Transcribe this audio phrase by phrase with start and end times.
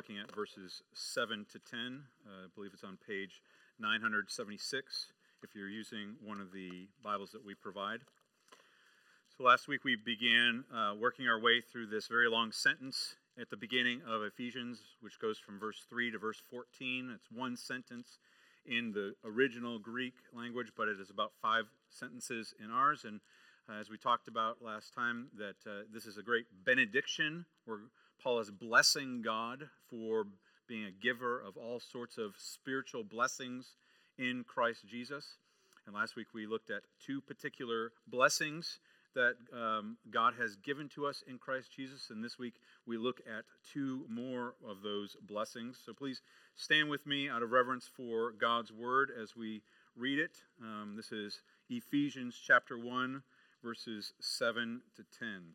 [0.00, 2.04] looking at verses 7 to 10.
[2.24, 3.42] Uh, I believe it's on page
[3.78, 8.00] 976 if you're using one of the Bibles that we provide.
[9.36, 13.50] So last week we began uh, working our way through this very long sentence at
[13.50, 17.12] the beginning of Ephesians, which goes from verse 3 to verse 14.
[17.14, 18.20] It's one sentence
[18.64, 23.04] in the original Greek language, but it is about five sentences in ours.
[23.04, 23.20] And
[23.68, 27.80] uh, as we talked about last time, that uh, this is a great benediction where
[28.22, 30.26] Paul is blessing God for
[30.68, 33.76] being a giver of all sorts of spiritual blessings
[34.18, 35.36] in Christ Jesus.
[35.86, 38.78] And last week we looked at two particular blessings
[39.14, 42.10] that um, God has given to us in Christ Jesus.
[42.10, 42.54] And this week
[42.86, 45.80] we look at two more of those blessings.
[45.84, 46.20] So please
[46.56, 49.62] stand with me out of reverence for God's word as we
[49.96, 50.36] read it.
[50.62, 51.40] Um, this is
[51.70, 53.22] Ephesians chapter 1,
[53.62, 55.54] verses 7 to 10.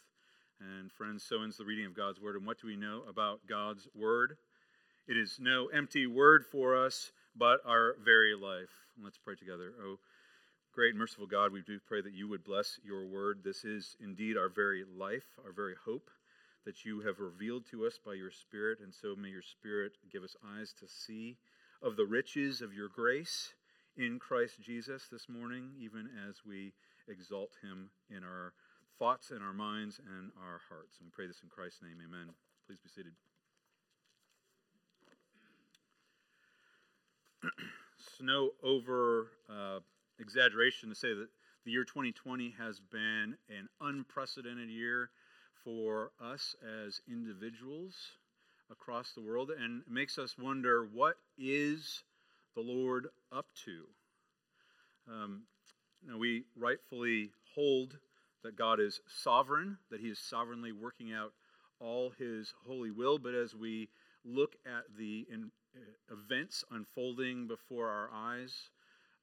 [0.61, 2.35] And friends, so ends the reading of God's word.
[2.35, 4.37] And what do we know about God's word?
[5.07, 8.69] It is no empty word for us, but our very life.
[9.03, 9.73] Let's pray together.
[9.83, 9.97] Oh,
[10.73, 13.41] Great and merciful God, we do pray that you would bless your word.
[13.43, 16.09] This is indeed our very life, our very hope
[16.65, 18.79] that you have revealed to us by your Spirit.
[18.81, 21.35] And so may your Spirit give us eyes to see
[21.83, 23.53] of the riches of your grace
[23.97, 26.71] in Christ Jesus this morning, even as we
[27.09, 28.53] exalt him in our
[29.01, 30.99] thoughts and our minds and our hearts.
[30.99, 31.97] And we pray this in Christ's name.
[32.05, 32.27] Amen.
[32.67, 33.13] Please be seated.
[38.19, 39.31] Snow over.
[39.49, 39.79] Uh,
[40.19, 41.29] exaggeration to say that
[41.65, 45.09] the year 2020 has been an unprecedented year
[45.63, 47.95] for us as individuals
[48.71, 52.03] across the world and makes us wonder what is
[52.55, 53.85] the Lord up to?
[55.11, 55.41] Um,
[56.17, 57.97] we rightfully hold
[58.43, 61.33] that God is sovereign, that He is sovereignly working out
[61.79, 63.89] all His holy will, but as we
[64.23, 68.69] look at the in, uh, events unfolding before our eyes,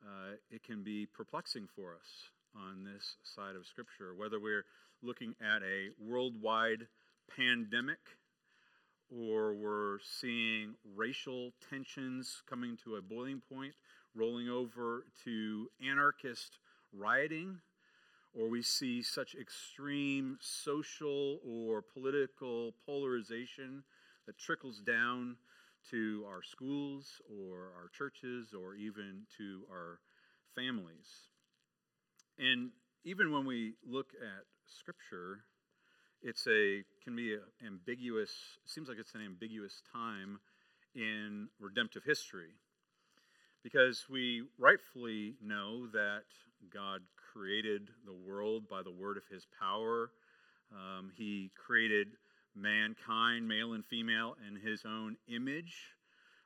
[0.03, 4.65] uh, it can be perplexing for us on this side of Scripture, whether we're
[5.03, 6.87] looking at a worldwide
[7.37, 7.99] pandemic
[9.11, 13.75] or we're seeing racial tensions coming to a boiling point,
[14.15, 16.59] rolling over to anarchist
[16.93, 17.61] rioting,
[18.34, 23.83] or we see such extreme social or political polarization
[24.27, 25.37] that trickles down
[25.91, 30.00] to our schools or our churches or even to our
[30.55, 31.28] families.
[32.39, 32.71] And
[33.05, 35.41] even when we look at Scripture,
[36.22, 38.33] it's a can be an ambiguous.
[38.66, 40.41] Seems like it's an ambiguous time
[40.95, 42.50] in redemptive history,
[43.62, 46.25] because we rightfully know that
[46.72, 47.03] God
[47.38, 50.10] created the world by the word of His power.
[50.72, 52.09] Um, he created
[52.54, 55.94] mankind, male and female, in his own image.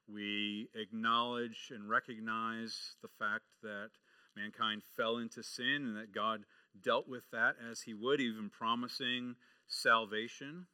[0.06, 3.88] We acknowledge and recognize the fact that
[4.36, 6.42] mankind fell into sin and that God
[6.82, 9.34] dealt with that as he would, even promising
[9.66, 10.66] salvation.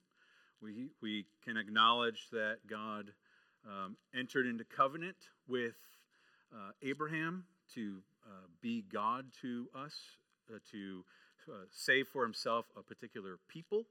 [0.61, 3.13] We, we can acknowledge that God
[3.67, 5.77] um, entered into covenant with
[6.53, 8.03] uh, Abraham to
[8.61, 9.95] be God to us,
[10.53, 11.05] uh, to
[11.49, 13.85] uh, save for himself a particular people.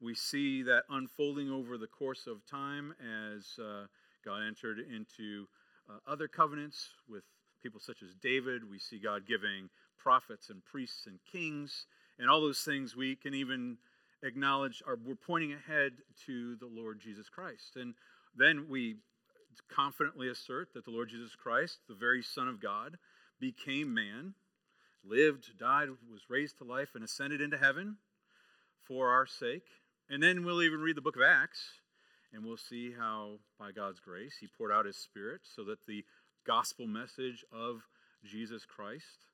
[0.00, 3.86] We see that unfolding over the course of time as uh,
[4.24, 5.46] God entered into
[5.88, 7.24] uh, other covenants with
[7.62, 8.68] people such as David.
[8.68, 9.68] We see God giving
[9.98, 11.86] prophets and priests and kings,
[12.18, 13.76] and all those things we can even
[14.22, 15.92] acknowledge are we're pointing ahead
[16.26, 17.76] to the Lord Jesus Christ.
[17.76, 17.94] And
[18.36, 18.96] then we
[19.68, 22.96] confidently assert that the Lord Jesus Christ, the very Son of God,
[23.40, 24.34] became man,
[25.02, 27.96] lived, died, was raised to life, and ascended into heaven
[28.84, 29.66] for our sake.
[30.08, 31.80] And then we'll even read the book of Acts,
[32.32, 36.04] and we'll see how, by God's grace, He poured out His Spirit so that the
[36.46, 37.82] gospel message of
[38.24, 39.26] Jesus Christ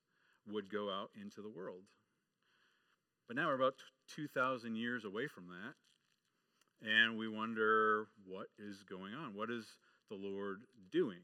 [0.51, 1.83] would go out into the world.
[3.27, 3.75] But now we're about
[4.15, 9.35] 2,000 years away from that, and we wonder what is going on?
[9.35, 9.65] What is
[10.09, 10.61] the Lord
[10.93, 11.19] doing?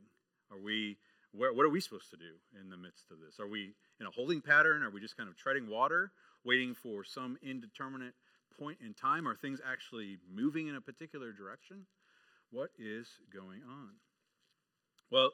[0.51, 0.97] Are we
[1.33, 3.41] where, what are we supposed to do in the midst of this?
[3.41, 4.83] Are we in a holding pattern?
[4.83, 6.13] Are we just kind of treading water,
[6.45, 8.15] waiting for some indeterminate
[8.59, 9.27] point in time?
[9.27, 11.87] Are things actually moving in a particular direction?
[12.51, 13.91] What is going on?
[15.11, 15.31] Well,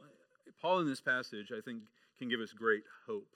[0.61, 1.83] Paul in this passage, I think,
[2.19, 3.35] can give us great hope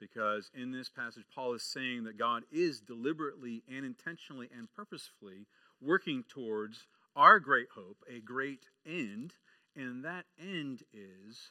[0.00, 5.46] because in this passage, Paul is saying that God is deliberately and intentionally and purposefully
[5.80, 9.34] working towards our great hope, a great end,
[9.76, 11.50] and that end is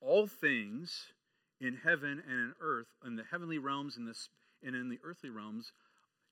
[0.00, 1.06] all things
[1.60, 4.12] in heaven and in earth, in the heavenly realms and,
[4.62, 5.72] and in the earthly realms,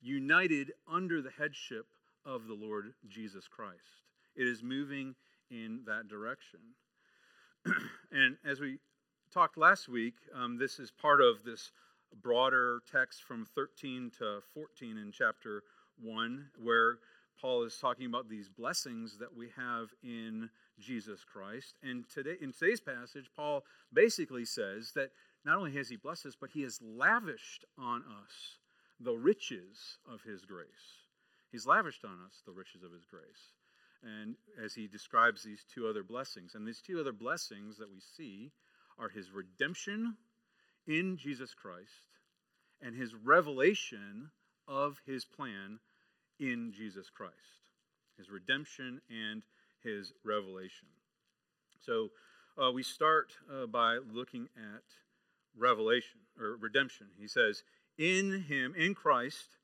[0.00, 1.87] united under the headship
[2.25, 4.03] of the Lord Jesus Christ.
[4.37, 5.15] It is moving
[5.50, 6.61] in that direction.
[8.12, 8.79] and as we
[9.32, 11.73] talked last week, um, this is part of this
[12.23, 15.62] broader text from 13 to 14 in chapter
[16.00, 16.99] 1, where
[17.41, 20.49] Paul is talking about these blessings that we have in
[20.81, 21.75] Jesus Christ.
[21.83, 25.11] And today, in today's passage, Paul basically says that
[25.45, 28.59] not only has he blessed us, but he has lavished on us
[29.01, 30.67] the riches of his grace.
[31.51, 33.53] He's lavished on us the riches of his grace.
[34.03, 38.01] And as he describes these two other blessings, and these two other blessings that we
[38.17, 38.53] see
[38.99, 40.17] are his redemption
[40.87, 41.91] in Jesus Christ
[42.81, 44.31] and his revelation
[44.67, 45.81] of his plan
[46.39, 47.35] in Jesus Christ.
[48.17, 49.43] His redemption and
[49.83, 50.89] his revelation.
[51.81, 52.11] So
[52.61, 54.83] uh, we start uh, by looking at
[55.57, 57.09] revelation or redemption.
[57.19, 57.63] He says,
[57.97, 59.57] In him, in Christ,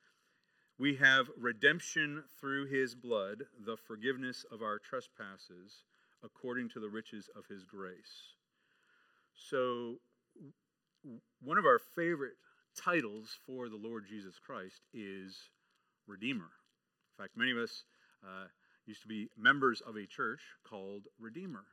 [0.79, 5.85] we have redemption through his blood, the forgiveness of our trespasses,
[6.23, 8.35] according to the riches of his grace.
[9.35, 9.97] So,
[11.43, 12.35] one of our favorite
[12.77, 15.37] titles for the Lord Jesus Christ is
[16.07, 16.51] Redeemer.
[17.19, 17.85] In fact, many of us
[18.25, 18.47] uh,
[18.87, 21.65] used to be members of a church called Redeemer.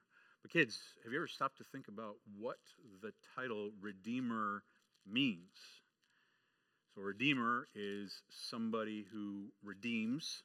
[0.41, 2.57] But, kids, have you ever stopped to think about what
[3.01, 4.63] the title Redeemer
[5.05, 5.51] means?
[6.95, 10.43] So, Redeemer is somebody who redeems,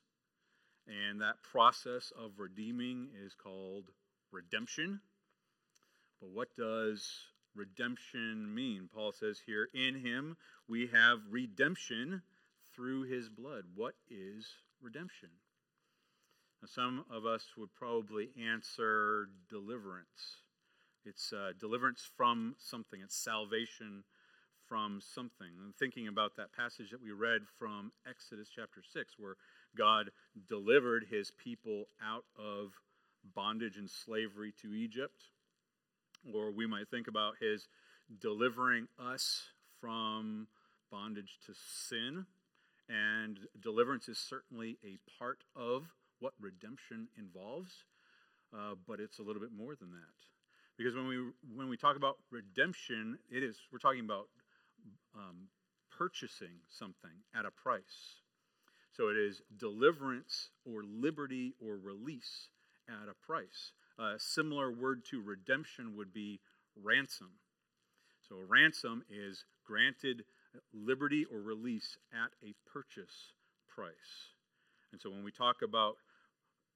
[0.87, 3.87] and that process of redeeming is called
[4.31, 5.01] redemption.
[6.21, 7.11] But what does
[7.55, 8.89] redemption mean?
[8.95, 10.37] Paul says here, in him
[10.69, 12.23] we have redemption
[12.75, 13.65] through his blood.
[13.75, 14.47] What is
[14.81, 15.31] redemption?
[16.63, 20.43] Now, some of us would probably answer deliverance.
[21.05, 24.05] It's uh, deliverance from something, it's salvation
[24.67, 25.53] from something.
[25.79, 29.37] Thinking about that passage that we read from Exodus chapter 6, where
[29.77, 30.11] God
[30.49, 32.73] delivered his people out of
[33.35, 35.25] bondage and slavery to Egypt.
[36.35, 37.69] Or we might think about his
[38.21, 39.45] delivering us
[39.81, 40.49] from
[40.91, 42.27] bondage to sin.
[42.89, 47.85] And deliverance is certainly a part of what redemption involves,
[48.55, 50.17] uh, but it's a little bit more than that.
[50.77, 51.17] Because when we
[51.55, 54.29] when we talk about redemption, it is we're talking about
[55.15, 55.49] um,
[55.97, 58.21] purchasing something at a price.
[58.93, 62.49] So it is deliverance or liberty or release
[62.89, 63.73] at a price.
[63.99, 66.41] A similar word to redemption would be
[66.83, 67.31] ransom.
[68.29, 70.25] So a ransom is granted
[70.73, 73.33] liberty or release at a purchase
[73.69, 74.33] price.
[74.93, 75.97] And so when we talk about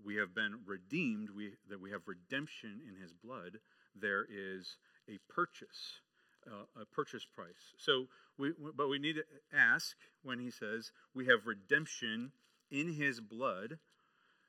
[0.05, 3.59] we have been redeemed, we, that we have redemption in his blood,
[3.95, 4.77] there is
[5.09, 6.01] a purchase,
[6.47, 7.75] uh, a purchase price.
[7.79, 8.07] So,
[8.39, 9.25] we, but we need to
[9.57, 12.33] ask when he says we have redemption
[12.71, 13.79] in his blood.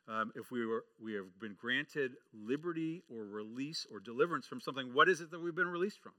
[0.07, 4.93] Um, if we were we have been granted liberty or release or deliverance from something,
[4.93, 6.13] what is it that we've been released from?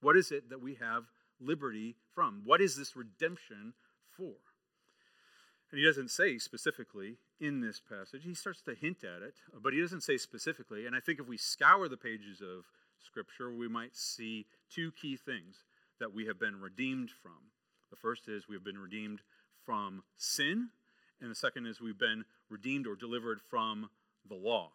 [0.00, 1.04] What is it that we have
[1.40, 2.42] liberty from?
[2.44, 3.74] What is this redemption
[4.16, 4.34] for?
[5.72, 8.24] And he doesn't say specifically in this passage.
[8.24, 10.86] He starts to hint at it, but he doesn't say specifically.
[10.86, 12.66] And I think if we scour the pages of
[12.98, 15.64] Scripture, we might see two key things
[15.98, 17.50] that we have been redeemed from.
[17.90, 19.22] The first is we have been redeemed
[19.64, 20.68] from sin,
[21.22, 23.88] and the second is we've been redeemed or delivered from
[24.28, 24.70] the law.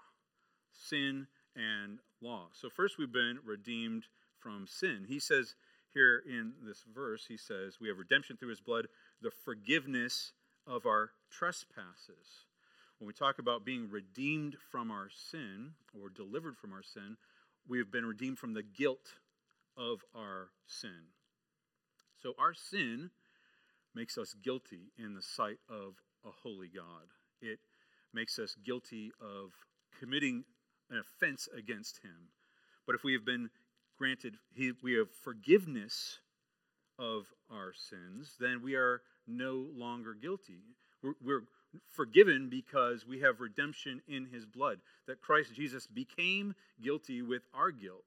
[0.71, 2.47] Sin and law.
[2.53, 4.05] So, first, we've been redeemed
[4.39, 5.05] from sin.
[5.07, 5.55] He says
[5.93, 8.87] here in this verse, he says, We have redemption through his blood,
[9.21, 10.33] the forgiveness
[10.67, 12.45] of our trespasses.
[12.99, 17.17] When we talk about being redeemed from our sin or delivered from our sin,
[17.67, 19.13] we have been redeemed from the guilt
[19.77, 21.11] of our sin.
[22.21, 23.11] So our sin
[23.93, 25.95] makes us guilty in the sight of
[26.25, 27.13] a holy God.
[27.41, 27.59] It
[28.13, 29.51] makes us guilty of
[29.99, 30.43] committing
[30.89, 32.29] an offense against him.
[32.85, 33.49] But if we have been
[33.97, 34.37] granted,
[34.81, 36.19] we have forgiveness
[36.97, 40.61] of our sins, then we are no longer guilty.
[41.03, 41.43] We're, we're,
[41.85, 47.71] forgiven because we have redemption in his blood, that Christ Jesus became guilty with our
[47.71, 48.05] guilt.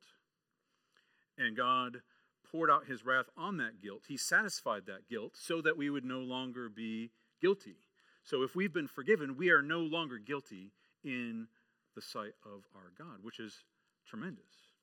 [1.38, 2.02] And God
[2.50, 4.02] poured out his wrath on that guilt.
[4.08, 7.10] He satisfied that guilt so that we would no longer be
[7.40, 7.76] guilty.
[8.22, 10.72] So if we've been forgiven, we are no longer guilty
[11.04, 11.46] in
[11.94, 13.64] the sight of our God, which is
[14.06, 14.74] tremendous.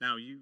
[0.00, 0.40] Now, you,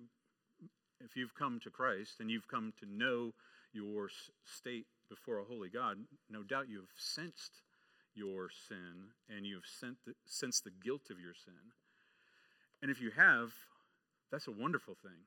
[1.04, 3.32] if you've come to Christ and you've come to know
[3.74, 4.08] your
[4.44, 5.98] state before a holy God,
[6.30, 7.62] no doubt you have sensed
[8.14, 11.72] your sin and you have the, sensed the guilt of your sin.
[12.80, 13.52] And if you have,
[14.30, 15.26] that's a wonderful thing.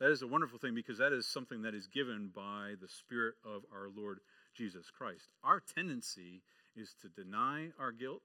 [0.00, 3.34] That is a wonderful thing because that is something that is given by the Spirit
[3.44, 4.18] of our Lord
[4.54, 5.28] Jesus Christ.
[5.42, 6.42] Our tendency
[6.76, 8.22] is to deny our guilt,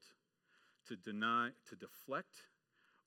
[0.90, 2.44] to deny, to deflect,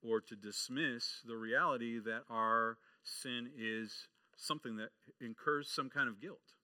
[0.02, 6.20] or to dismiss the reality that our sin is something that incurs some kind of
[6.20, 6.54] guilt.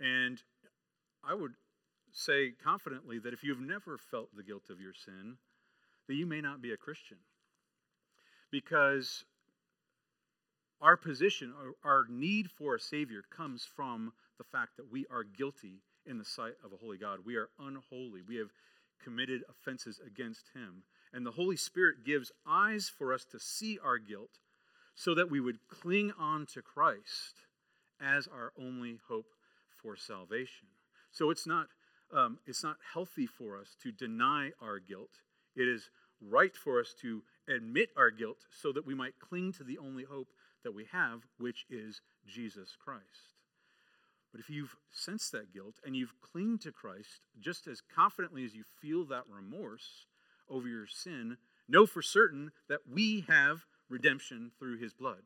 [0.00, 0.42] And
[1.28, 1.52] I would
[2.12, 5.36] say confidently that if you've never felt the guilt of your sin,
[6.08, 7.18] that you may not be a Christian.
[8.50, 9.24] Because
[10.80, 11.52] our position,
[11.84, 16.24] our need for a Savior comes from the fact that we are guilty in the
[16.24, 17.20] sight of a holy God.
[17.24, 18.22] We are unholy.
[18.26, 18.50] We have
[19.02, 20.84] committed offenses against Him.
[21.12, 24.38] And the Holy Spirit gives eyes for us to see our guilt
[24.98, 27.44] so that we would cling on to Christ
[28.00, 29.32] as our only hope
[29.80, 30.66] for salvation.
[31.12, 31.68] So it's not,
[32.12, 35.20] um, it's not healthy for us to deny our guilt.
[35.54, 35.88] It is
[36.20, 40.02] right for us to admit our guilt so that we might cling to the only
[40.02, 40.30] hope
[40.64, 43.36] that we have, which is Jesus Christ.
[44.32, 48.54] But if you've sensed that guilt and you've clinged to Christ just as confidently as
[48.54, 50.06] you feel that remorse
[50.50, 51.36] over your sin,
[51.68, 55.22] know for certain that we have redemption through his blood,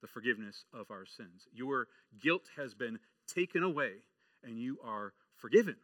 [0.00, 1.48] the forgiveness of our sins.
[1.52, 1.88] Your
[2.20, 3.92] guilt has been taken away
[4.42, 5.76] and you are forgiven.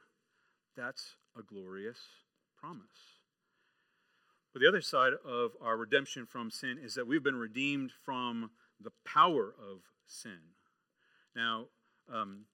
[0.77, 1.99] That's a glorious
[2.59, 2.87] promise.
[4.53, 8.51] But the other side of our redemption from sin is that we've been redeemed from
[8.81, 10.39] the power of sin.
[11.35, 11.67] Now,
[12.13, 12.45] um,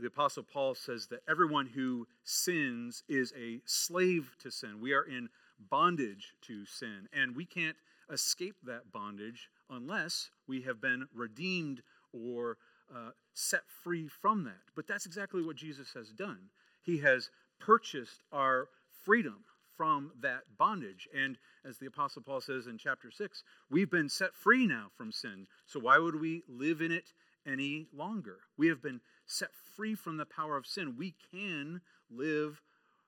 [0.00, 4.80] the Apostle Paul says that everyone who sins is a slave to sin.
[4.80, 5.28] We are in
[5.70, 7.76] bondage to sin, and we can't
[8.12, 11.82] escape that bondage unless we have been redeemed
[12.12, 12.58] or
[12.94, 14.62] uh, set free from that.
[14.74, 16.50] But that's exactly what Jesus has done.
[16.82, 18.68] He has purchased our
[19.04, 19.44] freedom
[19.76, 21.08] from that bondage.
[21.14, 25.12] And as the Apostle Paul says in chapter 6, we've been set free now from
[25.12, 25.46] sin.
[25.66, 27.12] So why would we live in it
[27.46, 28.38] any longer?
[28.56, 30.94] We have been set free from the power of sin.
[30.96, 32.62] We can live,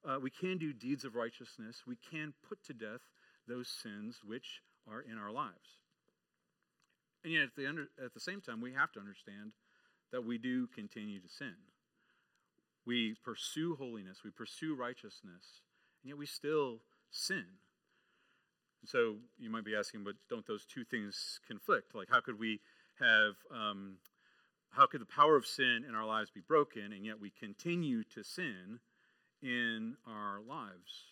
[0.04, 1.82] uh, we can do deeds of righteousness.
[1.86, 3.00] We can put to death
[3.46, 5.78] those sins which are in our lives.
[7.24, 9.52] And yet, at the, under, at the same time, we have to understand
[10.12, 11.54] that we do continue to sin.
[12.86, 15.62] We pursue holiness, we pursue righteousness,
[16.02, 16.80] and yet we still
[17.10, 17.44] sin.
[18.80, 21.94] And so you might be asking, but don't those two things conflict?
[21.94, 22.60] Like, how could we
[22.98, 23.96] have, um,
[24.70, 28.04] how could the power of sin in our lives be broken, and yet we continue
[28.14, 28.80] to sin
[29.42, 31.04] in our lives?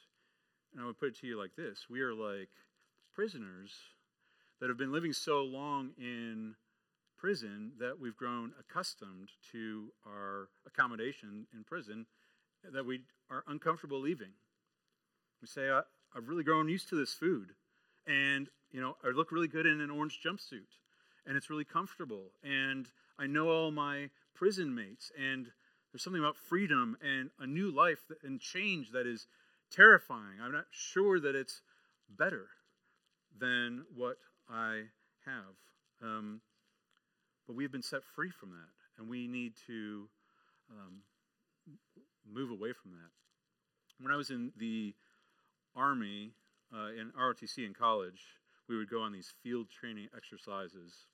[0.73, 2.51] And I would put it to you like this We are like
[3.17, 3.71] prisoners
[4.61, 6.55] that have been living so long in
[7.17, 12.05] prison that we've grown accustomed to our accommodation in prison
[12.75, 14.33] that we are uncomfortable leaving.
[15.41, 17.53] We say, I've really grown used to this food.
[18.07, 20.77] And, you know, I look really good in an orange jumpsuit.
[21.27, 22.33] And it's really comfortable.
[22.45, 22.87] And
[23.19, 25.11] I know all my prison mates.
[25.19, 25.47] And
[25.91, 29.27] there's something about freedom and a new life and change that is
[29.71, 30.39] terrifying.
[30.43, 31.63] I'm not sure that it's
[32.15, 32.49] better
[33.39, 34.17] than what
[34.49, 34.83] I
[35.25, 35.55] have.
[36.03, 36.41] Um,
[37.47, 38.71] but we have been set free from that.
[38.99, 40.09] And we need to
[40.71, 41.03] um,
[42.31, 43.11] move away from that.
[44.01, 44.95] When I was in the
[45.75, 46.33] Army,
[46.75, 48.21] uh, in ROTC in college,
[48.69, 51.07] we would go on these field training exercises.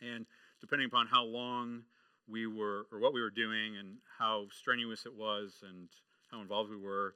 [0.00, 0.26] And
[0.60, 1.82] depending upon how long
[2.28, 5.88] we were, or what we were doing, and how strenuous it was, and
[6.30, 7.14] how involved we were,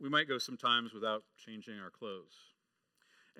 [0.00, 2.53] we might go sometimes without changing our clothes.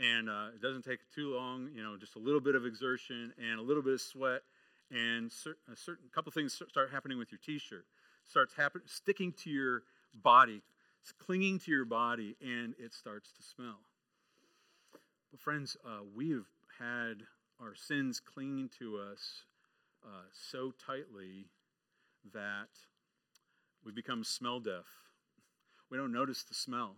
[0.00, 3.32] And uh, it doesn't take too long, you know, just a little bit of exertion
[3.38, 4.42] and a little bit of sweat,
[4.90, 7.86] and cer- a certain couple things start happening with your T-shirt.
[8.28, 9.82] Starts happening, sticking to your
[10.14, 10.62] body,
[11.04, 13.80] it's clinging to your body and it starts to smell.
[15.30, 16.46] But, friends, uh, we have
[16.78, 17.24] had
[17.60, 19.44] our sins clinging to us
[20.04, 21.46] uh, so tightly
[22.32, 22.70] that
[23.84, 24.86] we become smell deaf.
[25.90, 26.96] We don't notice the smell.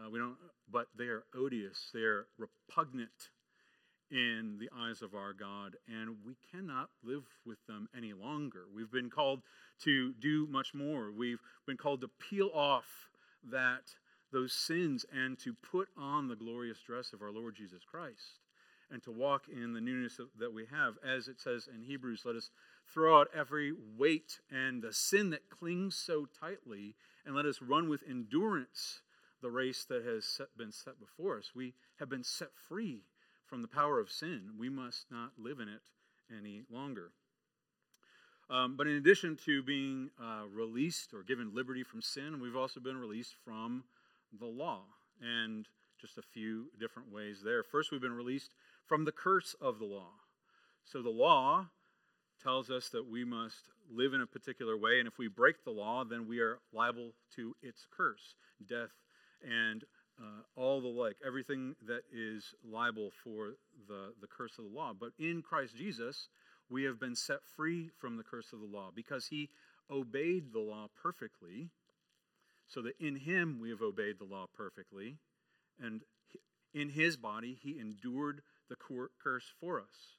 [0.00, 0.36] Uh, we don't,
[0.70, 1.90] but they are odious.
[1.92, 3.30] They are repugnant
[4.10, 8.64] in the eyes of our God, and we cannot live with them any longer.
[8.74, 9.42] We've been called
[9.84, 11.12] to do much more.
[11.12, 13.08] We've been called to peel off
[13.50, 13.94] that
[14.32, 18.40] those sins and to put on the glorious dress of our Lord Jesus Christ
[18.90, 20.94] and to walk in the newness of, that we have.
[21.04, 22.50] As it says in Hebrews, let us
[22.92, 27.88] throw out every weight and the sin that clings so tightly, and let us run
[27.88, 29.02] with endurance
[29.42, 31.52] the race that has set, been set before us.
[31.54, 33.04] We have been set free
[33.46, 34.52] from the power of sin.
[34.58, 35.82] We must not live in it
[36.36, 37.12] any longer.
[38.48, 42.80] Um, but in addition to being uh, released or given liberty from sin, we've also
[42.80, 43.84] been released from
[44.38, 44.82] the law.
[45.20, 45.66] And
[46.00, 47.62] just a few different ways there.
[47.62, 48.54] First, we've been released
[48.86, 50.12] from the curse of the law.
[50.84, 51.66] So the law
[52.42, 55.70] tells us that we must live in a particular way, and if we break the
[55.70, 58.34] law, then we are liable to its curse,
[58.66, 58.90] death,
[59.42, 59.84] and
[60.20, 63.54] uh, all the like, everything that is liable for
[63.88, 64.92] the, the curse of the law.
[64.98, 66.28] But in Christ Jesus,
[66.68, 69.48] we have been set free from the curse of the law because he
[69.90, 71.70] obeyed the law perfectly,
[72.68, 75.16] so that in him we have obeyed the law perfectly,
[75.82, 76.02] and
[76.72, 80.18] in his body he endured the curse for us.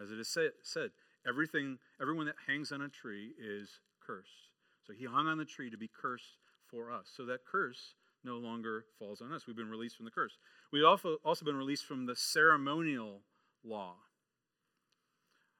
[0.00, 0.28] As it is
[0.62, 0.90] said,
[1.26, 4.52] everything, everyone that hangs on a tree is cursed.
[4.86, 6.38] So he hung on the tree to be cursed
[6.70, 7.10] for us.
[7.16, 7.94] So that curse
[8.24, 9.46] no longer falls on us.
[9.46, 10.36] We've been released from the curse.
[10.72, 13.20] We've also, also been released from the ceremonial
[13.64, 13.94] law.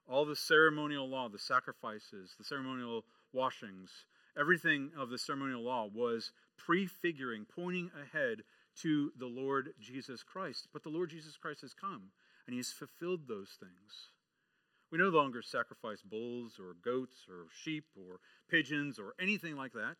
[0.08, 3.90] All the ceremonial law, the sacrifices, the ceremonial washings,
[4.38, 8.42] everything of the ceremonial law was prefiguring, pointing ahead
[8.82, 10.68] to the Lord Jesus Christ.
[10.72, 12.10] But the Lord Jesus Christ has come,
[12.46, 14.10] and he has fulfilled those things.
[14.90, 19.96] We no longer sacrifice bulls or goats or sheep or pigeons or anything like that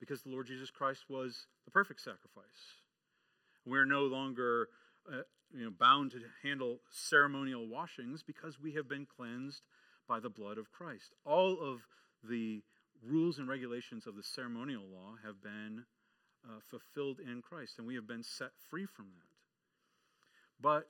[0.00, 2.78] because the Lord Jesus Christ was the perfect sacrifice.
[3.64, 4.68] We're no longer
[5.10, 5.22] uh,
[5.52, 9.62] you know, bound to handle ceremonial washings because we have been cleansed
[10.08, 11.14] by the blood of Christ.
[11.24, 11.86] All of
[12.22, 12.62] the
[13.02, 15.84] rules and regulations of the ceremonial law have been
[16.44, 19.28] uh, fulfilled in Christ, and we have been set free from that.
[20.60, 20.88] But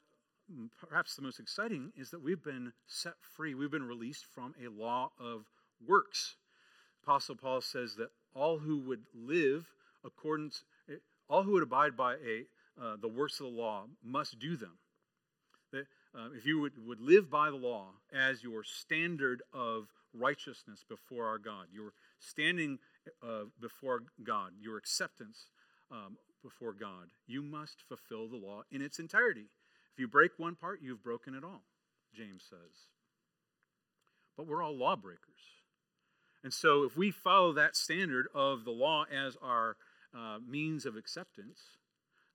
[0.78, 3.54] perhaps the most exciting is that we've been set free.
[3.54, 5.46] We've been released from a law of
[5.84, 6.36] works.
[7.02, 9.66] Apostle Paul says that all who would live
[10.04, 10.96] according to,
[11.28, 12.44] all who would abide by a
[12.80, 14.78] uh, the works of the law must do them.
[15.72, 20.84] That, uh, if you would, would live by the law as your standard of righteousness
[20.88, 22.78] before our God, your standing
[23.22, 25.46] uh, before God, your acceptance
[25.90, 29.46] um, before God, you must fulfill the law in its entirety.
[29.92, 31.62] If you break one part, you've broken it all,
[32.14, 32.88] James says.
[34.36, 35.62] But we're all lawbreakers.
[36.44, 39.76] And so, if we follow that standard of the law as our
[40.14, 41.58] uh, means of acceptance,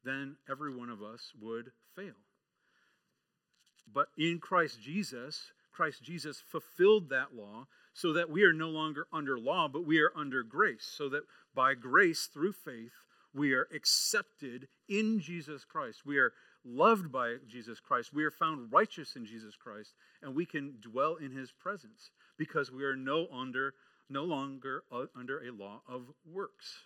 [0.04, 2.16] then every one of us would fail.
[3.92, 9.06] But in Christ Jesus, Christ Jesus fulfilled that law so that we are no longer
[9.14, 10.92] under law, but we are under grace.
[10.92, 16.06] So that by grace, through faith, we are accepted in Jesus Christ.
[16.06, 16.34] We are
[16.66, 18.14] loved by Jesus Christ.
[18.14, 22.72] We are found righteous in Jesus Christ, and we can dwell in his presence because
[22.72, 23.74] we are no under
[24.10, 24.84] no longer
[25.16, 26.84] under a law of works.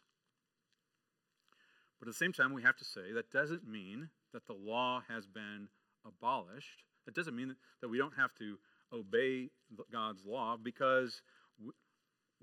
[2.00, 5.04] But at the same time, we have to say that doesn't mean that the law
[5.08, 5.70] has been
[6.06, 6.84] abolished.
[7.06, 8.58] That doesn't mean that we don't have to
[8.92, 9.50] obey
[9.92, 11.22] God's law because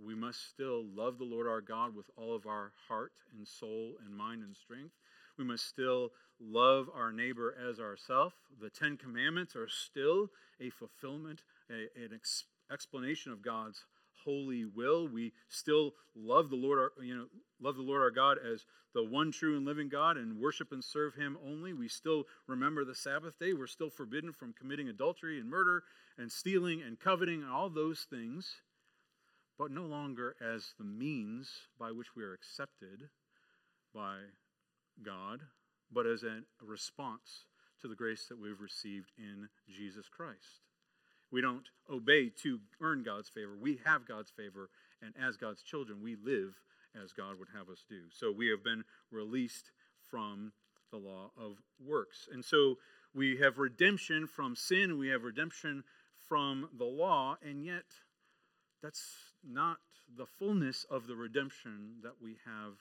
[0.02, 3.96] we must still love the Lord our God with all of our heart and soul
[4.04, 4.94] and mind and strength.
[5.36, 8.34] We must still love our neighbor as ourselves.
[8.60, 13.84] The Ten Commandments are still a fulfillment, a, an ex- explanation of God's
[14.24, 15.08] holy will.
[15.08, 17.26] We still love the Lord, our, you know,
[17.60, 20.82] love the Lord our God as the one true and living God and worship and
[20.82, 21.72] serve Him only.
[21.72, 23.52] We still remember the Sabbath day.
[23.52, 25.84] We're still forbidden from committing adultery and murder
[26.18, 28.56] and stealing and coveting and all those things,
[29.58, 33.08] but no longer as the means by which we are accepted
[33.94, 34.16] by
[35.02, 35.40] God,
[35.92, 37.44] but as a response
[37.80, 40.69] to the grace that we've received in Jesus Christ.
[41.32, 43.56] We don't obey to earn God's favor.
[43.60, 44.70] We have God's favor,
[45.02, 46.54] and as God's children, we live
[47.00, 48.02] as God would have us do.
[48.10, 49.70] So we have been released
[50.10, 50.52] from
[50.90, 52.28] the law of works.
[52.32, 52.78] And so
[53.14, 55.84] we have redemption from sin, we have redemption
[56.28, 57.84] from the law, and yet
[58.82, 59.04] that's
[59.48, 59.78] not
[60.16, 62.74] the fullness of the redemption that we have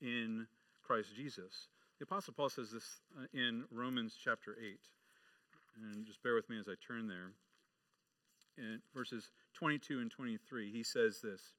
[0.00, 0.46] in
[0.82, 1.68] Christ Jesus.
[1.98, 4.78] The Apostle Paul says this uh, in Romans chapter 8.
[5.84, 7.32] And just bear with me as I turn there
[8.56, 11.54] in verses 22 and 23, he says this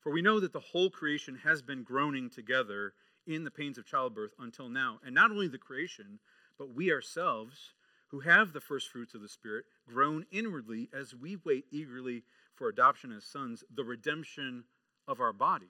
[0.00, 2.94] For we know that the whole creation has been groaning together
[3.26, 4.98] in the pains of childbirth until now.
[5.04, 6.18] And not only the creation,
[6.58, 7.74] but we ourselves,
[8.08, 12.68] who have the first fruits of the Spirit, groan inwardly as we wait eagerly for
[12.68, 14.64] adoption as sons, the redemption
[15.08, 15.68] of our bodies.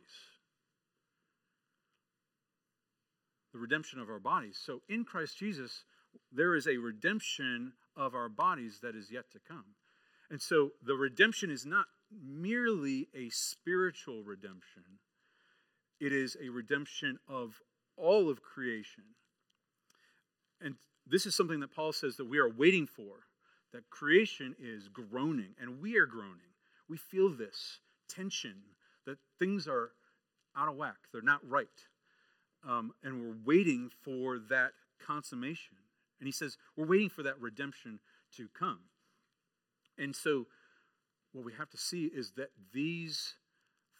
[3.53, 4.59] The redemption of our bodies.
[4.64, 5.85] So in Christ Jesus,
[6.33, 9.64] there is a redemption of our bodies that is yet to come.
[10.33, 14.83] And so the redemption is not merely a spiritual redemption,
[16.01, 17.61] it is a redemption of
[17.99, 19.05] all of creation.
[20.59, 23.27] And this is something that Paul says that we are waiting for,
[23.75, 26.55] that creation is groaning, and we are groaning.
[26.88, 28.55] We feel this tension,
[29.05, 29.90] that things are
[30.57, 31.68] out of whack, they're not right.
[32.66, 34.73] Um, and we're waiting for that
[35.05, 35.77] consummation.
[36.21, 38.01] And he says, we're waiting for that redemption
[38.37, 38.79] to come.
[40.03, 40.47] And so,
[41.33, 43.37] what we have to see is that these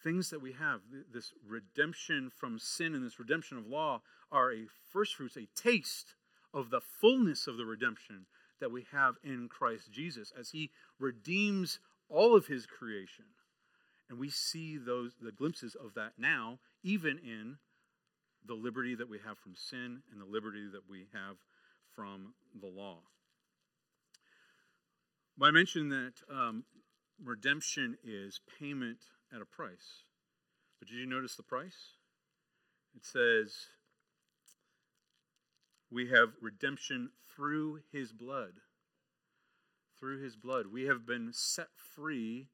[0.03, 0.81] things that we have,
[1.13, 6.15] this redemption from sin and this redemption of law, are a first fruits, a taste
[6.53, 8.27] of the fullness of the redemption
[8.61, 13.27] that we have in Christ Jesus as he redeems all of his creation.
[14.11, 17.59] And we see those the glimpses of that now, even in
[18.45, 21.37] the liberty that we have from sin and the liberty that we have
[21.95, 22.99] from the law.
[25.39, 26.65] Well, I mentioned that um,
[27.23, 28.99] redemption is payment
[29.35, 30.05] at a price.
[30.79, 31.95] But did you notice the price?
[32.95, 33.55] It says,
[35.91, 38.53] we have redemption through his blood.
[39.99, 40.67] Through his blood.
[40.67, 42.49] We have been set free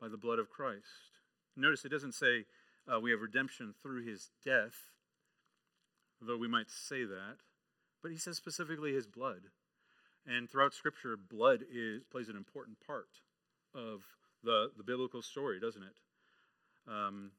[0.00, 1.12] by the blood of Christ.
[1.56, 2.46] Notice it doesn't say
[2.92, 4.90] uh, we have redemption through his death,
[6.20, 7.36] though we might say that,
[8.02, 9.42] but he says specifically his blood.
[10.26, 13.08] And throughout Scripture, blood is, plays an important part
[13.74, 14.02] of
[14.42, 15.96] the, the biblical story, doesn't it?
[16.88, 17.32] Um,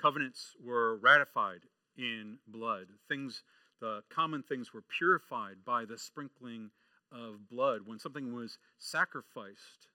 [0.00, 1.60] covenants were ratified
[1.96, 2.86] in blood.
[3.08, 3.42] Things,
[3.80, 6.70] the common things were purified by the sprinkling
[7.12, 7.82] of blood.
[7.84, 9.88] When something was sacrificed,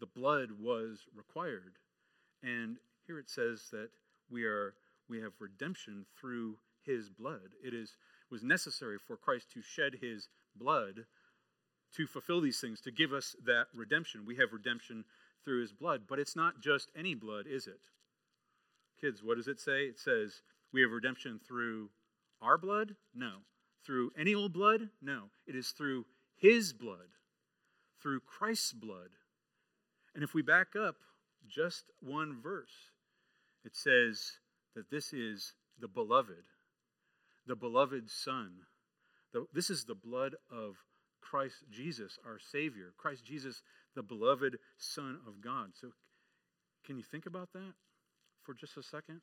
[0.00, 1.76] the blood was required.
[2.42, 3.90] And here it says that
[4.30, 4.74] we are
[5.08, 7.54] we have redemption through his blood.
[7.64, 7.96] It is
[8.30, 11.06] was necessary for Christ to shed his blood
[11.96, 14.26] to fulfill these things, to give us that redemption.
[14.26, 15.04] We have redemption
[15.44, 17.80] through his blood, but it's not just any blood, is it?
[19.00, 19.84] Kids, what does it say?
[19.84, 20.42] It says
[20.72, 21.90] we have redemption through
[22.42, 22.96] our blood?
[23.14, 23.36] No.
[23.84, 24.90] Through any old blood?
[25.00, 25.24] No.
[25.46, 26.04] It is through
[26.36, 27.08] his blood,
[28.02, 29.10] through Christ's blood.
[30.14, 30.96] And if we back up
[31.48, 32.90] just one verse,
[33.64, 34.32] it says
[34.74, 36.44] that this is the beloved,
[37.46, 38.52] the beloved Son.
[39.32, 40.76] The, this is the blood of
[41.20, 42.92] Christ Jesus, our Savior.
[42.96, 43.62] Christ Jesus,
[43.94, 45.70] the beloved Son of God.
[45.80, 45.88] So,
[46.84, 47.74] can you think about that
[48.42, 49.20] for just a second?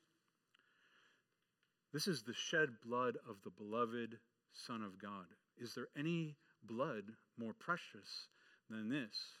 [1.92, 4.18] This is the shed blood of the beloved
[4.52, 5.26] Son of God.
[5.56, 7.04] Is there any blood
[7.38, 8.28] more precious
[8.68, 9.38] than this?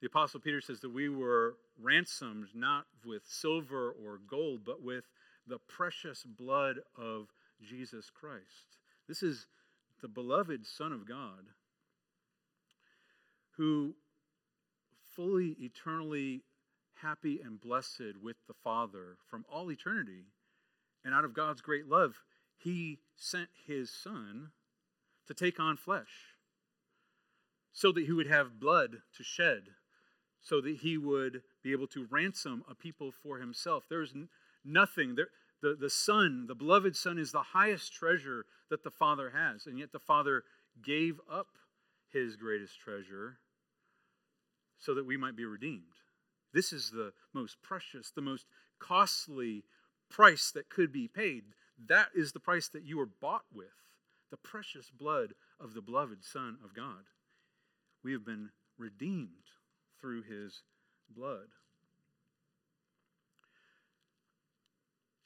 [0.00, 5.04] The Apostle Peter says that we were ransomed not with silver or gold, but with
[5.46, 8.78] the precious blood of Jesus Christ.
[9.08, 9.46] This is
[10.00, 11.46] the beloved Son of God
[13.56, 13.94] who
[15.14, 16.42] fully, eternally
[17.02, 20.26] happy and blessed with the Father from all eternity.
[21.04, 22.14] And out of God's great love,
[22.56, 24.50] he sent his Son
[25.26, 26.34] to take on flesh
[27.72, 29.62] so that he would have blood to shed,
[30.40, 33.84] so that he would be able to ransom a people for himself.
[33.88, 34.14] There's
[34.64, 35.14] nothing.
[35.14, 35.28] There,
[35.62, 39.66] the, the Son, the beloved Son, is the highest treasure that the Father has.
[39.66, 40.44] And yet the Father
[40.82, 41.48] gave up
[42.12, 43.38] his greatest treasure
[44.78, 45.82] so that we might be redeemed.
[46.52, 48.46] This is the most precious, the most
[48.78, 49.64] costly
[50.08, 51.44] price that could be paid.
[51.88, 53.66] That is the price that you were bought with
[54.30, 57.04] the precious blood of the beloved Son of God.
[58.02, 59.28] We have been redeemed
[60.00, 60.62] through his
[61.10, 61.48] blood.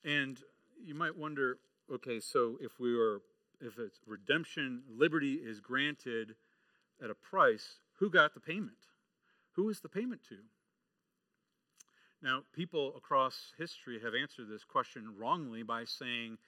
[0.04, 0.38] And
[0.84, 1.58] you might wonder
[1.92, 3.20] okay, so if we are,
[3.60, 6.34] if it's redemption, liberty is granted
[7.02, 8.88] at a price, who got the payment?
[9.56, 10.38] Who is the payment to?
[12.22, 16.38] Now, people across history have answered this question wrongly by saying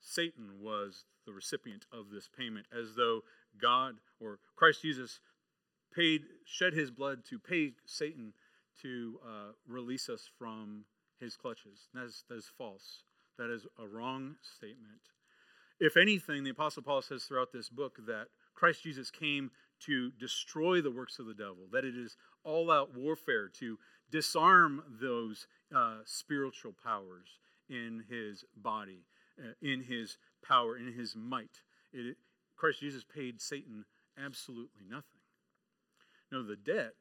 [0.00, 3.22] Satan was the recipient of this payment, as though
[3.60, 5.20] God or Christ Jesus
[5.94, 8.32] paid, shed his blood to pay Satan
[8.82, 10.84] to uh, release us from
[11.20, 11.88] his clutches.
[11.94, 13.02] That is, that is false.
[13.38, 15.00] That is a wrong statement.
[15.80, 19.50] If anything, the Apostle Paul says throughout this book that Christ Jesus came
[19.86, 23.78] to destroy the works of the devil, that it is all out warfare to
[24.10, 29.04] disarm those uh, spiritual powers in his body,
[29.38, 31.62] uh, in his power, in his might.
[31.92, 32.16] It,
[32.56, 33.84] Christ Jesus paid Satan
[34.22, 35.20] absolutely nothing.
[36.32, 36.96] No, the debt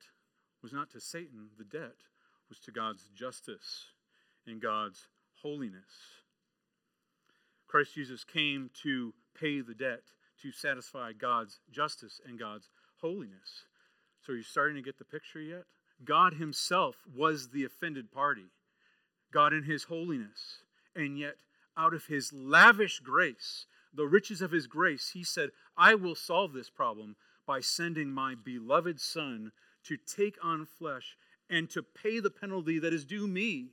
[0.62, 1.96] was not to Satan, the debt
[2.48, 3.88] was to God's justice
[4.48, 5.08] and God's
[5.42, 6.24] holiness.
[7.68, 10.04] Christ Jesus came to pay the debt
[10.42, 12.70] to satisfy God's justice and God's
[13.02, 13.66] holiness.
[14.26, 15.64] So, are you starting to get the picture yet?
[16.04, 18.46] God Himself was the offended party,
[19.32, 20.64] God in His holiness.
[20.96, 21.36] And yet,
[21.78, 23.66] out of His lavish grace,
[23.98, 28.36] the riches of his grace, he said, I will solve this problem by sending my
[28.36, 29.52] beloved Son
[29.86, 31.18] to take on flesh
[31.50, 33.72] and to pay the penalty that is due me,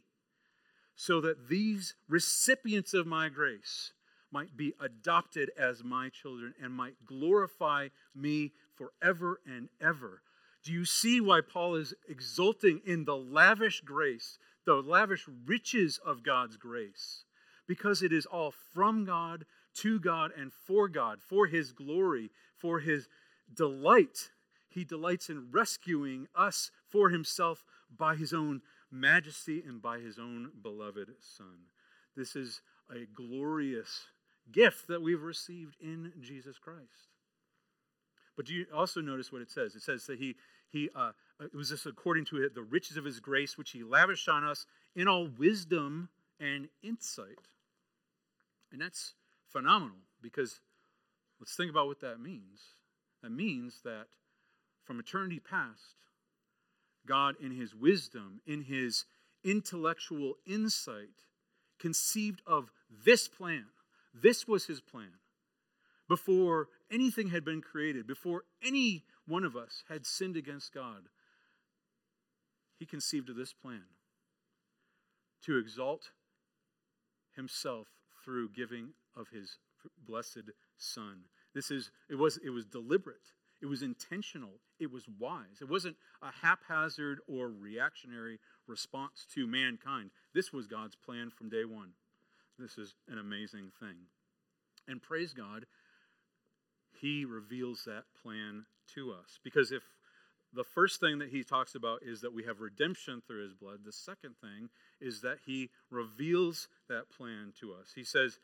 [0.96, 3.92] so that these recipients of my grace
[4.30, 10.22] might be adopted as my children and might glorify me forever and ever.
[10.64, 16.24] Do you see why Paul is exulting in the lavish grace, the lavish riches of
[16.24, 17.24] God's grace?
[17.68, 19.44] Because it is all from God,
[19.76, 23.08] to God, and for God, for his glory, for his
[23.54, 24.30] delight.
[24.68, 27.64] He delights in rescuing us for himself
[27.96, 28.62] by his own
[28.94, 31.66] majesty and by his own beloved Son.
[32.16, 34.06] This is a glorious
[34.52, 37.10] gift that we've received in Jesus Christ.
[38.36, 39.74] But do you also notice what it says?
[39.74, 40.36] It says that he,
[40.70, 44.28] he uh, it was this according to the riches of his grace, which he lavished
[44.28, 46.08] on us in all wisdom
[46.40, 47.48] and insight.
[48.72, 49.14] And that's
[49.50, 50.60] phenomenal because
[51.40, 52.60] let's think about what that means.
[53.22, 54.06] That means that
[54.84, 55.94] from eternity past,
[57.06, 59.04] God, in his wisdom, in his
[59.42, 61.24] intellectual insight,
[61.78, 62.70] conceived of
[63.04, 63.66] this plan.
[64.14, 65.18] This was his plan.
[66.08, 71.08] Before anything had been created, before any one of us had sinned against God,
[72.78, 73.84] he conceived of this plan
[75.44, 76.10] to exalt
[77.34, 77.88] himself
[78.24, 79.58] through giving of his
[80.06, 81.24] blessed son.
[81.54, 83.32] This is it was it was deliberate.
[83.64, 84.60] It was intentional.
[84.78, 85.62] It was wise.
[85.62, 90.10] It wasn't a haphazard or reactionary response to mankind.
[90.34, 91.92] This was God's plan from day one.
[92.58, 93.96] This is an amazing thing.
[94.86, 95.64] And praise God,
[97.00, 99.38] He reveals that plan to us.
[99.42, 99.82] Because if
[100.52, 103.78] the first thing that He talks about is that we have redemption through His blood,
[103.82, 104.68] the second thing
[105.00, 107.92] is that He reveals that plan to us.
[107.94, 108.38] He says,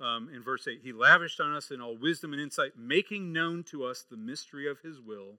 [0.00, 3.62] um, in verse 8, He lavished on us in all wisdom and insight, making known
[3.64, 5.38] to us the mystery of His will,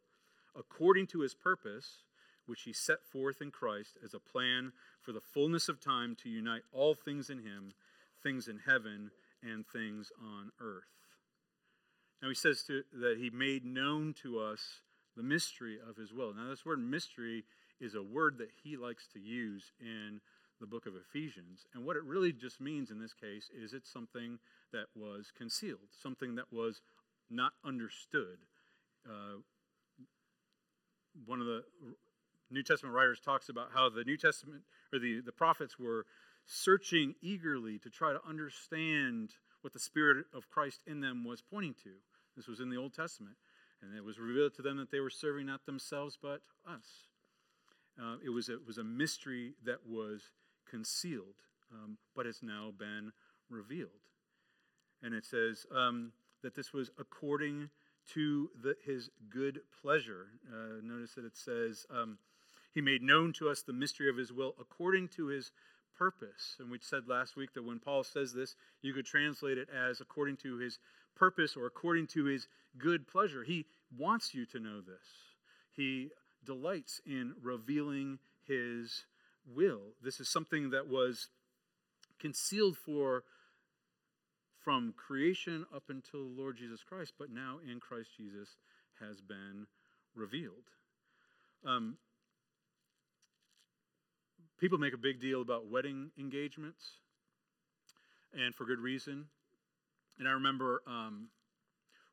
[0.58, 2.04] according to His purpose,
[2.46, 6.30] which He set forth in Christ as a plan for the fullness of time to
[6.30, 7.74] unite all things in Him,
[8.24, 9.12] things in heaven
[9.44, 10.84] and things on earth.
[12.22, 14.82] Now He says to, that He made known to us
[15.18, 16.34] the mystery of His will.
[16.34, 17.44] Now, this word mystery
[17.82, 20.22] is a word that He likes to use in
[20.60, 21.66] the book of Ephesians.
[21.74, 24.40] And what it really just means in this case is it's something
[24.72, 26.82] that was concealed, something that was
[27.30, 28.38] not understood.
[29.08, 29.42] Uh,
[31.26, 31.64] one of the
[32.52, 34.64] New Testament writers talks about how the New Testament
[34.94, 36.06] or the, the prophets were
[36.46, 41.74] searching eagerly to try to understand what the Spirit of Christ in them was pointing
[41.84, 41.90] to.
[42.36, 43.36] This was in the Old Testament.
[43.82, 47.08] And it was revealed to them that they were serving not themselves but us.
[48.00, 50.32] Uh, it, was it was a mystery that was
[50.70, 51.36] concealed,
[51.72, 53.12] um, but has now been
[53.50, 53.90] revealed.
[55.02, 57.70] And it says um, that this was according
[58.14, 60.28] to the, his good pleasure.
[60.52, 62.18] Uh, notice that it says, um,
[62.74, 65.52] He made known to us the mystery of his will according to his
[65.98, 66.58] purpose.
[66.60, 70.02] And we said last week that when Paul says this, you could translate it as
[70.02, 70.80] according to his
[71.16, 72.48] purpose or according to his
[72.78, 73.44] good pleasure.
[73.44, 73.66] He
[73.98, 75.08] wants you to know this.
[75.72, 76.12] He
[76.46, 79.06] delights in revealing his
[79.54, 79.94] will.
[80.02, 81.30] This is something that was
[82.20, 83.24] concealed for
[84.64, 88.58] from creation up until the Lord Jesus Christ, but now in Christ Jesus
[89.00, 89.68] has been
[90.16, 90.72] revealed.
[91.66, 91.98] Um,
[94.60, 96.84] people make a big deal about wedding engagements,
[98.34, 99.26] and for good reason.
[100.18, 101.28] And I remember um,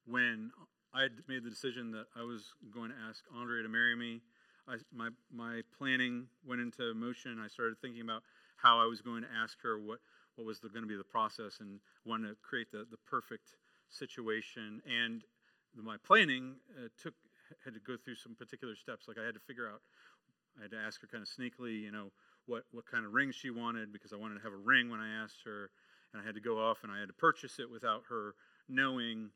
[0.07, 0.51] when
[0.93, 4.21] I had made the decision that I was going to ask Andre to marry me
[4.69, 7.41] I, my, my planning went into motion.
[7.43, 8.23] I started thinking about
[8.57, 9.99] how I was going to ask her what,
[10.37, 13.57] what was going to be the process and wanted to create the, the perfect
[13.91, 14.81] situation.
[14.87, 15.25] And
[15.75, 17.15] my planning uh, took
[17.65, 19.09] had to go through some particular steps.
[19.09, 19.81] Like I had to figure out,
[20.59, 22.11] I had to ask her kind of sneakily, you know,
[22.47, 25.01] what, what kind of ring she wanted because I wanted to have a ring when
[25.01, 25.71] I asked her.
[26.13, 28.35] And I had to go off and I had to purchase it without her
[28.69, 29.31] knowing.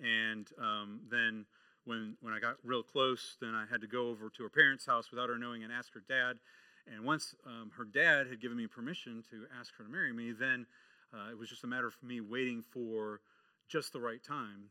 [0.00, 1.46] And um, then
[1.84, 4.86] when when I got real close, then I had to go over to her parents'
[4.86, 6.38] house without her knowing and ask her dad.
[6.86, 10.32] And once um, her dad had given me permission to ask her to marry me,
[10.32, 10.66] then
[11.12, 13.20] uh, it was just a matter of me waiting for
[13.68, 14.70] just the right time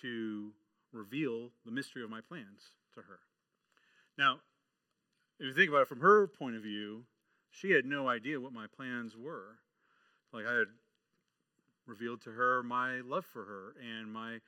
[0.00, 0.52] to
[0.92, 3.20] reveal the mystery of my plans to her.
[4.16, 4.38] Now,
[5.38, 7.04] if you think about it from her point of view,
[7.50, 9.58] she had no idea what my plans were.
[10.32, 10.68] Like I had
[11.86, 14.38] revealed to her my love for her and my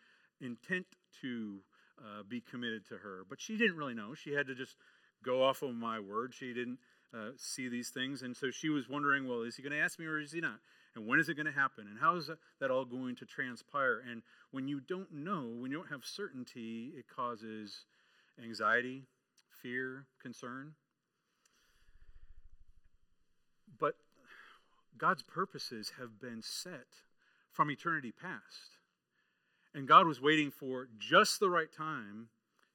[0.40, 0.86] intent
[1.20, 1.58] to
[1.98, 3.22] uh, be committed to her.
[3.28, 4.14] But she didn't really know.
[4.14, 4.76] She had to just
[5.24, 6.34] go off of my word.
[6.34, 6.78] She didn't
[7.14, 8.22] uh, see these things.
[8.22, 10.40] And so she was wondering, well, is he going to ask me or is he
[10.40, 10.60] not?
[10.94, 11.86] And when is it going to happen?
[11.88, 14.02] And how is that, that all going to transpire?
[14.10, 17.84] And when you don't know, when you don't have certainty, it causes
[18.42, 19.04] anxiety,
[19.48, 20.72] fear, concern.
[23.78, 23.96] But
[24.96, 26.86] God's purposes have been set
[27.52, 28.75] from eternity past.
[29.76, 32.30] And God was waiting for just the right time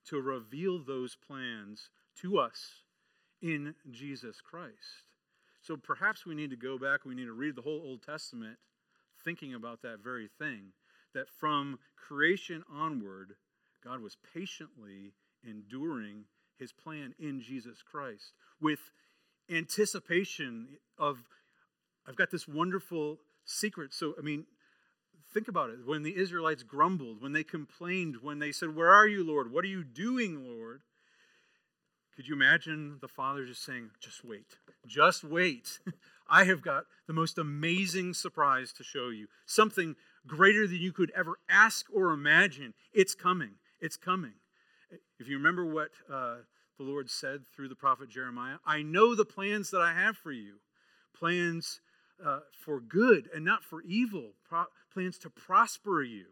[0.06, 1.90] to reveal those plans
[2.22, 2.84] to us
[3.42, 5.08] in Jesus Christ.
[5.64, 8.58] So perhaps we need to go back, we need to read the whole Old Testament
[9.26, 10.74] thinking about that very thing.
[11.16, 13.34] That from creation onward,
[13.84, 16.26] God was patiently enduring
[16.60, 18.92] his plan in Jesus Christ with
[19.50, 21.24] anticipation of,
[22.08, 23.92] I've got this wonderful secret.
[23.92, 24.46] So, I mean,
[25.34, 25.86] think about it.
[25.86, 29.52] When the Israelites grumbled, when they complained, when they said, Where are you, Lord?
[29.52, 30.82] What are you doing, Lord?
[32.16, 35.80] Could you imagine the father just saying, Just wait, just wait.
[36.30, 39.28] I have got the most amazing surprise to show you.
[39.46, 42.74] Something greater than you could ever ask or imagine.
[42.94, 43.56] It's coming.
[43.82, 44.34] It's coming.
[45.20, 46.38] If you remember what uh,
[46.78, 50.32] the Lord said through the prophet Jeremiah, I know the plans that I have for
[50.32, 50.56] you
[51.14, 51.82] plans
[52.26, 56.26] uh, for good and not for evil, pro- plans to prosper you.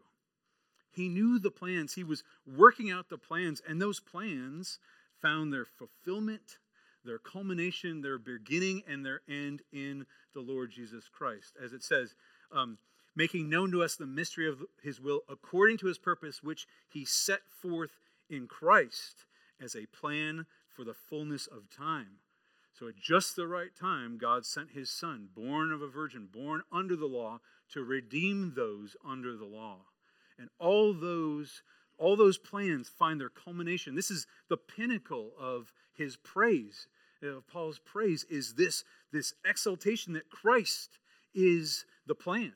[0.92, 1.94] He knew the plans.
[1.94, 4.78] He was working out the plans, and those plans
[5.20, 6.58] found their fulfillment,
[7.04, 11.56] their culmination, their beginning, and their end in the Lord Jesus Christ.
[11.62, 12.14] As it says,
[12.52, 12.78] um,
[13.14, 17.04] making known to us the mystery of his will according to his purpose, which he
[17.04, 19.26] set forth in Christ
[19.60, 22.18] as a plan for the fullness of time.
[22.80, 26.62] So, at just the right time, God sent his son, born of a virgin, born
[26.72, 27.40] under the law,
[27.74, 29.80] to redeem those under the law.
[30.38, 31.62] And all those
[31.98, 33.94] all those plans find their culmination.
[33.94, 36.86] This is the pinnacle of his praise,
[37.22, 40.98] of Paul's praise, is this, this exaltation that Christ
[41.34, 42.54] is the plan.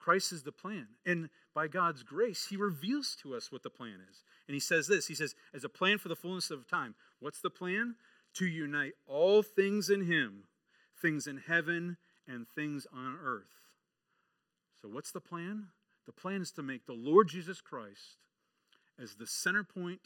[0.00, 0.88] Christ is the plan.
[1.06, 4.24] And by God's grace, he reveals to us what the plan is.
[4.48, 6.96] And he says this He says, as a plan for the fullness of time.
[7.20, 7.94] What's the plan?
[8.34, 10.44] To unite all things in him,
[11.00, 13.70] things in heaven and things on earth.
[14.82, 15.68] So, what's the plan?
[16.06, 18.16] The plan is to make the Lord Jesus Christ
[19.00, 20.00] as the center point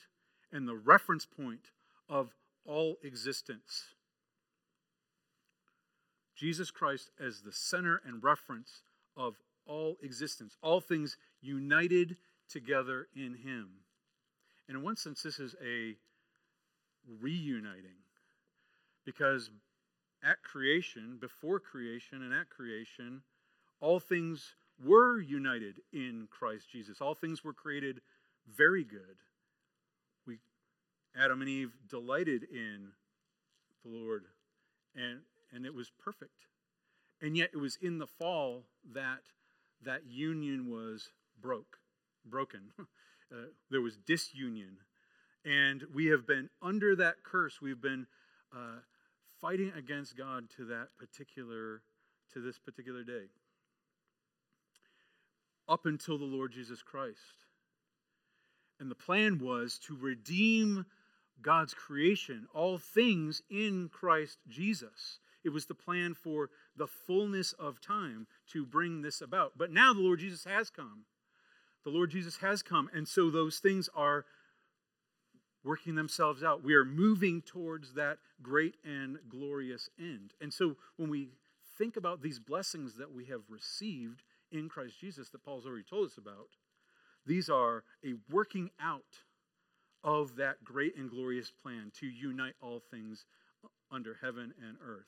[0.52, 1.70] and the reference point
[2.08, 3.94] of all existence.
[6.36, 8.82] Jesus Christ as the center and reference
[9.16, 9.34] of
[9.66, 12.16] all existence, all things united
[12.48, 13.68] together in Him.
[14.68, 15.96] And in one sense, this is a
[17.20, 17.96] reuniting
[19.08, 19.48] because
[20.22, 23.22] at creation, before creation, and at creation,
[23.80, 27.00] all things were united in Christ Jesus.
[27.00, 28.02] All things were created
[28.54, 29.16] very good.
[30.26, 30.40] We,
[31.18, 32.88] Adam and Eve, delighted in
[33.82, 34.26] the Lord,
[34.94, 35.20] and,
[35.54, 36.44] and it was perfect.
[37.22, 39.20] And yet it was in the fall that
[39.86, 41.08] that union was
[41.40, 41.78] broke,
[42.26, 42.72] broken.
[42.78, 44.76] uh, there was disunion.
[45.46, 47.62] And we have been under that curse.
[47.62, 48.06] We've been
[48.54, 48.80] uh,
[49.40, 51.82] fighting against God to that particular,
[52.32, 53.26] to this particular day.
[55.68, 57.44] Up until the Lord Jesus Christ.
[58.80, 60.86] And the plan was to redeem
[61.42, 65.18] God's creation, all things in Christ Jesus.
[65.44, 69.52] It was the plan for the fullness of time to bring this about.
[69.56, 71.04] But now the Lord Jesus has come.
[71.84, 72.90] The Lord Jesus has come.
[72.92, 74.24] And so those things are
[75.64, 76.64] working themselves out.
[76.64, 80.34] We are moving towards that great and glorious end.
[80.40, 81.28] And so when we
[81.76, 86.06] think about these blessings that we have received in Christ Jesus that Paul's already told
[86.06, 86.48] us about,
[87.26, 89.02] these are a working out
[90.02, 93.26] of that great and glorious plan to unite all things
[93.90, 95.06] under heaven and earth.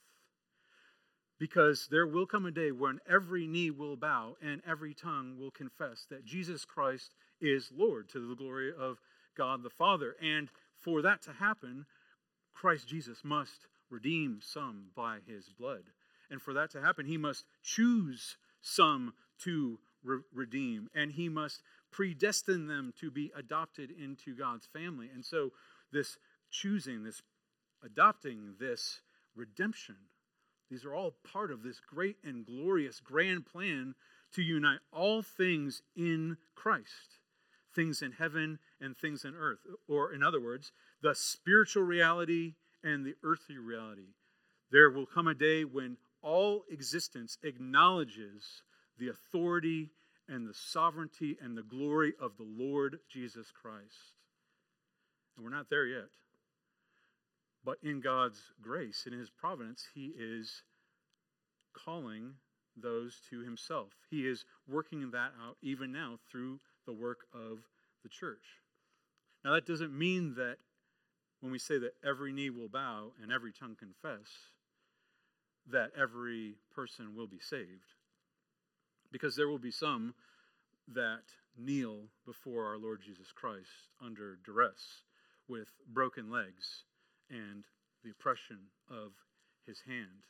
[1.38, 5.50] Because there will come a day when every knee will bow and every tongue will
[5.50, 8.98] confess that Jesus Christ is Lord to the glory of
[9.36, 10.16] God the Father.
[10.22, 11.86] And for that to happen,
[12.54, 15.84] Christ Jesus must redeem some by his blood.
[16.30, 20.88] And for that to happen, he must choose some to re- redeem.
[20.94, 25.08] And he must predestine them to be adopted into God's family.
[25.12, 25.52] And so,
[25.92, 26.18] this
[26.50, 27.22] choosing, this
[27.84, 29.00] adopting, this
[29.34, 29.96] redemption,
[30.70, 33.94] these are all part of this great and glorious grand plan
[34.34, 37.19] to unite all things in Christ
[37.74, 39.60] things in heaven and things in earth.
[39.88, 44.14] Or, in other words, the spiritual reality and the earthly reality.
[44.70, 48.62] There will come a day when all existence acknowledges
[48.98, 49.90] the authority
[50.28, 54.14] and the sovereignty and the glory of the Lord Jesus Christ.
[55.36, 56.08] And we're not there yet.
[57.64, 60.62] But in God's grace, in His providence, He is
[61.72, 62.34] calling
[62.76, 63.88] those to himself.
[64.10, 67.58] He is working that out even now through the work of
[68.02, 68.60] the church.
[69.44, 70.56] Now, that doesn't mean that
[71.40, 74.28] when we say that every knee will bow and every tongue confess,
[75.66, 77.94] that every person will be saved.
[79.10, 80.14] Because there will be some
[80.92, 81.22] that
[81.56, 85.02] kneel before our Lord Jesus Christ under duress
[85.48, 86.84] with broken legs
[87.30, 87.64] and
[88.04, 88.58] the oppression
[88.90, 89.12] of
[89.66, 90.24] his hand.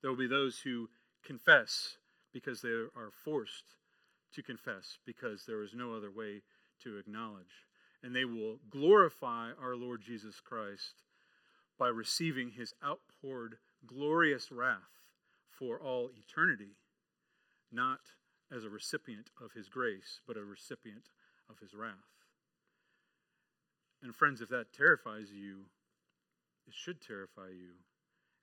[0.00, 0.88] There will be those who
[1.24, 1.96] confess
[2.32, 3.64] because they are forced
[4.36, 6.42] to confess because there is no other way
[6.84, 7.66] to acknowledge.
[8.02, 11.02] And they will glorify our Lord Jesus Christ
[11.78, 13.56] by receiving his outpoured
[13.86, 15.00] glorious wrath
[15.50, 16.76] for all eternity,
[17.72, 18.00] not
[18.54, 21.08] as a recipient of his grace, but a recipient
[21.50, 21.94] of his wrath.
[24.02, 25.64] And friends, if that terrifies you,
[26.66, 27.72] it should terrify you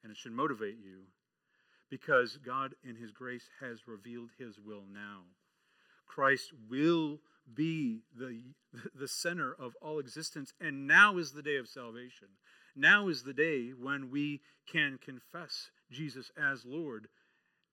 [0.01, 1.03] and it should motivate you
[1.89, 5.21] because God, in his grace, has revealed his will now.
[6.07, 7.19] Christ will
[7.53, 8.41] be the,
[8.95, 12.29] the center of all existence, and now is the day of salvation.
[12.75, 14.41] Now is the day when we
[14.71, 17.07] can confess Jesus as Lord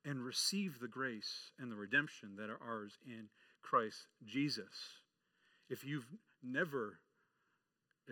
[0.04, 3.28] and receive the grace and the redemption that are ours in
[3.62, 5.00] Christ Jesus.
[5.68, 6.08] If you've
[6.42, 6.98] never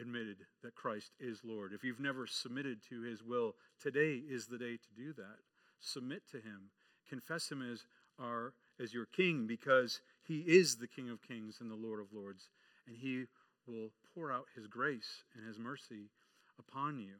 [0.00, 4.58] admitted that Christ is Lord, if you've never submitted to his will, today is the
[4.58, 5.38] day to do that.
[5.80, 6.70] Submit to him.
[7.08, 7.84] Confess him as
[8.18, 12.12] our as your king because he is the King of Kings and the Lord of
[12.12, 12.48] Lords,
[12.86, 13.24] and he
[13.66, 16.10] will pour out his grace and his mercy
[16.58, 17.14] upon you.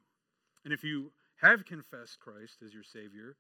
[0.65, 3.37] And if you have confessed Christ as your Savior,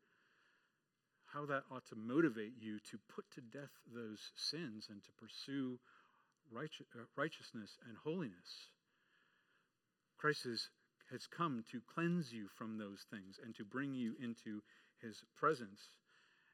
[1.35, 5.79] how that ought to motivate you to put to death those sins and to pursue
[6.57, 6.61] uh,
[7.16, 8.71] righteousness and holiness.
[10.16, 10.69] Christ has,
[11.11, 14.62] has come to cleanse you from those things and to bring you into
[15.03, 15.91] his presence.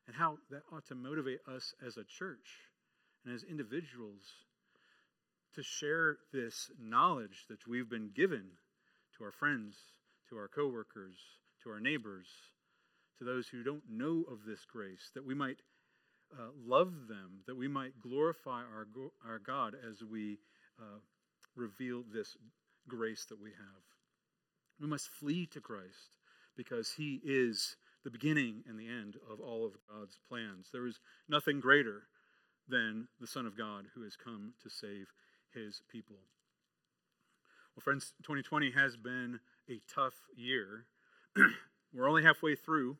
[0.06, 2.68] And how that ought to motivate us as a church
[3.24, 4.22] and as individuals
[5.54, 8.44] to share this knowledge that we've been given
[9.16, 9.76] to our friends,
[10.28, 11.16] to our coworkers,
[11.62, 12.26] to our neighbors,
[13.18, 15.58] to those who don't know of this grace, that we might
[16.38, 18.86] uh, love them, that we might glorify our,
[19.26, 20.38] our God as we
[20.80, 20.98] uh,
[21.54, 22.36] reveal this
[22.88, 23.82] grace that we have.
[24.80, 26.16] We must flee to Christ
[26.56, 30.68] because he is the beginning and the end of all of God's plans.
[30.72, 32.02] There is nothing greater
[32.68, 35.08] than the Son of God who has come to save
[35.54, 36.16] his people.
[37.74, 40.84] Well, friends, 2020 has been a tough year.
[41.94, 42.96] We're only halfway through,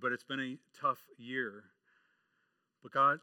[0.00, 1.64] but it's been a tough year.
[2.82, 3.20] But God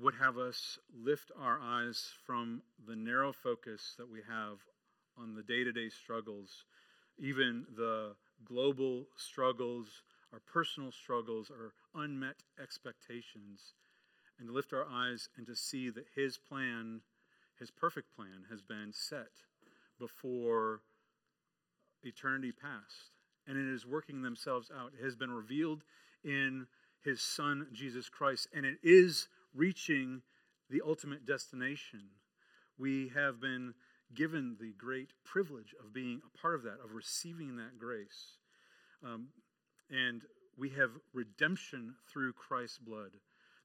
[0.00, 4.58] would have us lift our eyes from the narrow focus that we have
[5.18, 6.64] on the day to day struggles,
[7.18, 8.12] even the
[8.44, 10.02] global struggles,
[10.32, 11.72] our personal struggles, our
[12.02, 13.74] unmet expectations,
[14.38, 17.00] and to lift our eyes and to see that His plan,
[17.58, 19.44] His perfect plan, has been set
[19.98, 20.80] before
[22.02, 23.10] eternity past
[23.46, 24.92] and it is working themselves out.
[24.98, 25.82] It has been revealed
[26.22, 26.66] in
[27.02, 30.22] his son, Jesus Christ, and it is reaching
[30.68, 32.02] the ultimate destination.
[32.78, 33.74] We have been
[34.14, 38.36] given the great privilege of being a part of that, of receiving that grace.
[39.04, 39.28] Um,
[39.90, 40.22] and
[40.56, 43.12] we have redemption through Christ's blood,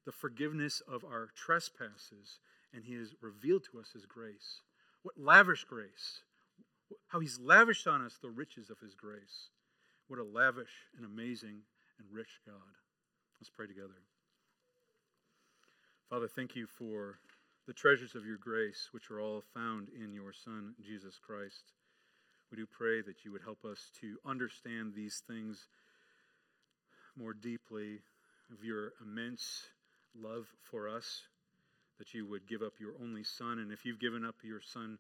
[0.06, 2.40] the forgiveness of our trespasses,
[2.74, 4.62] and he has revealed to us his grace.
[5.04, 6.22] What lavish grace!
[7.08, 9.50] How he's lavished on us the riches of his grace.
[10.08, 11.62] What a lavish and amazing
[12.00, 12.78] and rich God.
[13.40, 14.02] Let's pray together.
[16.10, 17.20] Father, thank you for
[17.68, 21.74] the treasures of your grace, which are all found in your Son, Jesus Christ.
[22.52, 25.68] We do pray that you would help us to understand these things
[27.18, 28.00] more deeply
[28.52, 29.64] of your immense
[30.18, 31.22] love for us,
[31.98, 33.60] that you would give up your only Son.
[33.60, 34.98] And if you've given up your Son,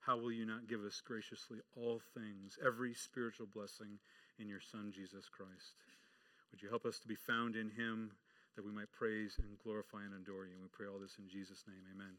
[0.00, 3.98] how will you not give us graciously all things, every spiritual blessing
[4.38, 5.74] in your Son, Jesus Christ.
[6.50, 8.10] Would you help us to be found in him
[8.56, 10.54] that we might praise and glorify and adore you?
[10.54, 11.82] And we pray all this in Jesus' name.
[11.94, 12.14] Amen.